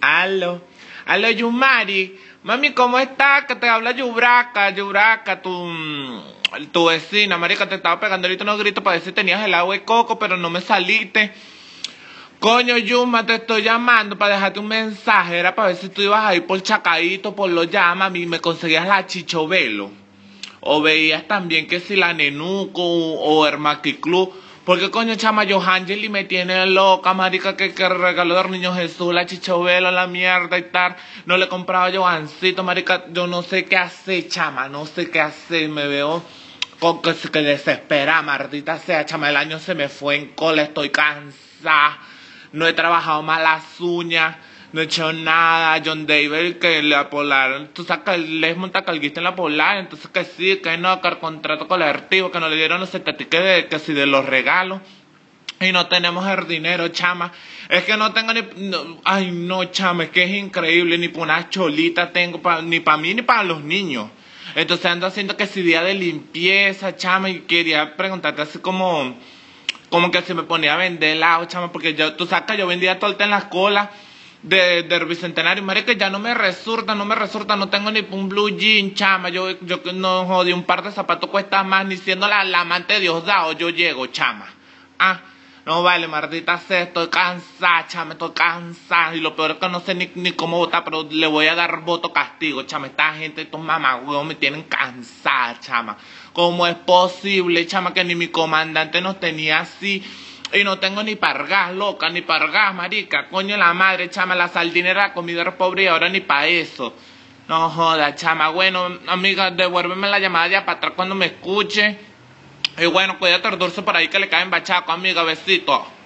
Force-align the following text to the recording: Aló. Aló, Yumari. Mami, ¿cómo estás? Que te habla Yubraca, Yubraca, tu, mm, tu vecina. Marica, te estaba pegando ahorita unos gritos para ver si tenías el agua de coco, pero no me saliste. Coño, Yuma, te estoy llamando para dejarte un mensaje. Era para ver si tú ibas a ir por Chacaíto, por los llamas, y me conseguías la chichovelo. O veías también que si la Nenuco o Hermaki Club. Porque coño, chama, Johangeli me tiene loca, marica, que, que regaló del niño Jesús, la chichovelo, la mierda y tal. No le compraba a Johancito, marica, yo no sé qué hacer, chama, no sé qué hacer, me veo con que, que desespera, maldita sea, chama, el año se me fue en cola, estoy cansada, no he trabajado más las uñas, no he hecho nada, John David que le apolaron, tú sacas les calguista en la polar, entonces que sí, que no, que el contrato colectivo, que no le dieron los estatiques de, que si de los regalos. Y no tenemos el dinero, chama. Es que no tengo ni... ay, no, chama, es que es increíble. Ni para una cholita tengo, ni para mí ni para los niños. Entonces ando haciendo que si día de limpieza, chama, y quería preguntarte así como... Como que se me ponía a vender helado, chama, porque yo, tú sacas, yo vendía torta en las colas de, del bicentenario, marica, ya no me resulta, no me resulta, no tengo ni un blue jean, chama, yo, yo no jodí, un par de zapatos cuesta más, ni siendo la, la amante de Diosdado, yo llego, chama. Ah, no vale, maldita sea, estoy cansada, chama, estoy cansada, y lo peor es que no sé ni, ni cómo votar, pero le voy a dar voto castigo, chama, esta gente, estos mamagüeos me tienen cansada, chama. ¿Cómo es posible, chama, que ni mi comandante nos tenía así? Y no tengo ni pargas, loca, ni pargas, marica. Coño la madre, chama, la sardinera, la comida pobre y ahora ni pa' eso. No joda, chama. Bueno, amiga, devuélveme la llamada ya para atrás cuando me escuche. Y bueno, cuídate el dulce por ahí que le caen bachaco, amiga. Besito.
Aló. 0.00 0.62
Aló, 1.06 1.30
Yumari. 1.30 2.18
Mami, 2.42 2.72
¿cómo 2.72 2.98
estás? 2.98 3.44
Que 3.44 3.56
te 3.56 3.68
habla 3.68 3.90
Yubraca, 3.92 4.70
Yubraca, 4.70 5.42
tu, 5.42 5.50
mm, 5.50 6.22
tu 6.72 6.86
vecina. 6.86 7.36
Marica, 7.36 7.68
te 7.68 7.74
estaba 7.74 8.00
pegando 8.00 8.26
ahorita 8.26 8.44
unos 8.44 8.58
gritos 8.58 8.82
para 8.82 8.96
ver 8.96 9.04
si 9.04 9.12
tenías 9.12 9.44
el 9.44 9.52
agua 9.52 9.74
de 9.74 9.84
coco, 9.84 10.18
pero 10.18 10.36
no 10.36 10.48
me 10.48 10.60
saliste. 10.60 11.32
Coño, 12.38 12.78
Yuma, 12.78 13.26
te 13.26 13.34
estoy 13.34 13.62
llamando 13.62 14.16
para 14.16 14.36
dejarte 14.36 14.58
un 14.60 14.68
mensaje. 14.68 15.38
Era 15.38 15.54
para 15.54 15.68
ver 15.68 15.76
si 15.76 15.90
tú 15.90 16.00
ibas 16.00 16.24
a 16.24 16.34
ir 16.34 16.46
por 16.46 16.62
Chacaíto, 16.62 17.36
por 17.36 17.50
los 17.50 17.70
llamas, 17.70 18.14
y 18.14 18.24
me 18.24 18.40
conseguías 18.40 18.88
la 18.88 19.06
chichovelo. 19.06 19.90
O 20.60 20.80
veías 20.80 21.28
también 21.28 21.66
que 21.66 21.80
si 21.80 21.96
la 21.96 22.14
Nenuco 22.14 22.82
o 22.82 23.46
Hermaki 23.46 23.94
Club. 23.94 24.32
Porque 24.64 24.90
coño, 24.90 25.14
chama, 25.16 25.46
Johangeli 25.48 26.10
me 26.10 26.24
tiene 26.24 26.66
loca, 26.66 27.14
marica, 27.14 27.56
que, 27.56 27.72
que 27.72 27.88
regaló 27.88 28.34
del 28.36 28.50
niño 28.50 28.74
Jesús, 28.74 29.14
la 29.14 29.24
chichovelo, 29.24 29.90
la 29.90 30.06
mierda 30.06 30.58
y 30.58 30.64
tal. 30.70 30.96
No 31.24 31.38
le 31.38 31.48
compraba 31.48 31.86
a 31.86 31.92
Johancito, 31.92 32.62
marica, 32.62 33.04
yo 33.10 33.26
no 33.26 33.42
sé 33.42 33.64
qué 33.64 33.78
hacer, 33.78 34.28
chama, 34.28 34.68
no 34.68 34.84
sé 34.84 35.10
qué 35.10 35.20
hacer, 35.20 35.68
me 35.70 35.88
veo 35.88 36.22
con 36.78 37.00
que, 37.00 37.14
que 37.14 37.42
desespera, 37.42 38.20
maldita 38.22 38.78
sea, 38.78 39.06
chama, 39.06 39.30
el 39.30 39.36
año 39.36 39.58
se 39.58 39.74
me 39.74 39.88
fue 39.88 40.16
en 40.16 40.28
cola, 40.28 40.62
estoy 40.62 40.90
cansada, 40.90 41.98
no 42.52 42.66
he 42.66 42.72
trabajado 42.74 43.22
más 43.22 43.40
las 43.40 43.80
uñas, 43.80 44.36
no 44.72 44.80
he 44.80 44.84
hecho 44.84 45.12
nada, 45.12 45.82
John 45.84 46.06
David 46.06 46.56
que 46.56 46.82
le 46.82 46.94
apolaron, 46.94 47.68
tú 47.68 47.84
sacas 47.84 48.18
les 48.18 48.56
calguista 48.84 49.20
en 49.20 49.24
la 49.24 49.34
polar, 49.34 49.78
entonces 49.78 50.08
que 50.10 50.24
sí, 50.24 50.60
que 50.62 50.76
no, 50.78 51.00
que 51.00 51.08
el 51.08 51.18
contrato 51.18 51.66
colectivo, 51.66 52.30
que 52.30 52.38
no 52.38 52.48
le 52.48 52.56
dieron 52.56 52.80
los 52.80 52.94
estatiques 52.94 53.42
de, 53.42 53.66
que 53.66 53.78
si 53.78 53.92
de 53.92 54.06
los 54.06 54.24
regalos. 54.26 54.80
Y 55.62 55.72
no 55.72 55.88
tenemos 55.88 56.26
el 56.26 56.46
dinero, 56.46 56.88
chama. 56.88 57.32
Es 57.68 57.84
que 57.84 57.94
no 57.98 58.14
tengo 58.14 58.32
ni... 58.32 58.40
ay, 59.04 59.30
no, 59.30 59.66
chama, 59.66 60.04
es 60.04 60.10
que 60.10 60.22
es 60.22 60.30
increíble. 60.30 60.96
Ni 60.96 61.08
para 61.08 61.24
una 61.24 61.50
cholita 61.50 62.12
tengo, 62.12 62.40
ni 62.62 62.80
para 62.80 62.96
mí 62.96 63.12
ni 63.12 63.20
para 63.20 63.44
los 63.44 63.62
niños. 63.62 64.08
Entonces 64.54 64.86
ando 64.86 65.06
haciendo 65.06 65.36
que 65.36 65.46
si 65.46 65.60
día 65.60 65.82
de 65.82 65.92
limpieza, 65.92 66.96
chama, 66.96 67.28
y 67.28 67.40
quería 67.40 67.94
preguntarte 67.96 68.40
así 68.40 68.58
como... 68.60 69.18
Como 69.90 70.10
que 70.12 70.22
se 70.22 70.34
me 70.34 70.44
ponía 70.44 70.74
a 70.74 70.76
vender 70.76 71.16
helado, 71.16 71.44
chama, 71.46 71.72
porque 71.72 71.94
yo, 71.94 72.14
tú 72.14 72.24
sacas, 72.24 72.56
yo 72.56 72.66
vendía 72.66 72.98
torta 72.98 73.24
en 73.24 73.30
las 73.30 73.46
colas 73.46 73.88
de, 74.42 74.84
del 74.84 75.04
bicentenario, 75.04 75.62
marica, 75.62 75.92
ya 75.92 76.08
no 76.08 76.18
me 76.18 76.32
resulta, 76.34 76.94
no 76.94 77.04
me 77.04 77.14
resulta, 77.14 77.56
no 77.56 77.68
tengo 77.68 77.90
ni 77.90 78.06
un 78.10 78.28
blue 78.28 78.56
jean, 78.56 78.94
chama, 78.94 79.28
yo, 79.28 79.50
yo 79.60 79.80
no 79.92 80.24
jodí, 80.26 80.52
un 80.52 80.64
par 80.64 80.82
de 80.82 80.92
zapatos 80.92 81.28
cuesta 81.30 81.62
más, 81.62 81.84
ni 81.86 81.96
siendo 81.96 82.26
la, 82.26 82.44
la 82.44 82.60
amante 82.60 82.94
de 82.94 83.00
Diosdado, 83.00 83.52
yo 83.52 83.68
llego, 83.68 84.06
chama. 84.06 84.46
Ah, 84.98 85.20
no 85.66 85.82
vale, 85.82 86.08
maldita 86.08 86.56
sea, 86.58 86.82
estoy 86.82 87.08
cansada, 87.08 87.86
chama, 87.86 88.12
estoy 88.12 88.30
cansada, 88.32 89.14
y 89.14 89.20
lo 89.20 89.36
peor 89.36 89.52
es 89.52 89.56
que 89.58 89.68
no 89.68 89.80
sé 89.80 89.94
ni, 89.94 90.10
ni 90.14 90.32
cómo 90.32 90.56
votar, 90.56 90.84
pero 90.84 91.06
le 91.10 91.26
voy 91.26 91.46
a 91.46 91.54
dar 91.54 91.82
voto 91.82 92.12
castigo, 92.12 92.62
chama, 92.62 92.86
esta 92.86 93.12
gente, 93.12 93.42
estos 93.42 93.60
mamagüeos 93.60 94.24
me 94.24 94.36
tienen 94.36 94.62
cansada, 94.62 95.60
chama. 95.60 95.98
¿Cómo 96.32 96.66
es 96.66 96.76
posible, 96.76 97.66
chama, 97.66 97.92
que 97.92 98.04
ni 98.04 98.14
mi 98.14 98.28
comandante 98.28 99.02
nos 99.02 99.20
tenía 99.20 99.60
así? 99.60 100.02
Y 100.52 100.64
no 100.64 100.78
tengo 100.78 101.02
ni 101.02 101.14
pargas, 101.14 101.72
loca, 101.72 102.08
ni 102.08 102.22
pargas, 102.22 102.74
marica. 102.74 103.28
Coño 103.28 103.56
la 103.56 103.72
madre, 103.72 104.10
chama, 104.10 104.34
la 104.34 104.48
sardinera, 104.48 105.08
la 105.08 105.12
comida 105.12 105.56
pobre 105.56 105.84
y 105.84 105.86
ahora 105.86 106.08
ni 106.08 106.20
pa' 106.20 106.46
eso. 106.46 106.94
No 107.46 107.70
joda, 107.70 108.14
chama. 108.14 108.48
Bueno, 108.48 108.98
amiga, 109.06 109.50
devuélveme 109.50 110.08
la 110.08 110.18
llamada 110.18 110.48
ya 110.48 110.64
para 110.64 110.78
atrás 110.78 110.92
cuando 110.96 111.14
me 111.14 111.26
escuche. 111.26 111.98
Y 112.78 112.86
bueno, 112.86 113.18
cuídate 113.18 113.48
el 113.48 113.58
dulce 113.58 113.82
por 113.82 113.96
ahí 113.96 114.08
que 114.08 114.18
le 114.18 114.28
caen 114.28 114.50
bachaco, 114.50 114.90
amiga. 114.92 115.22
Besito. 115.22 115.86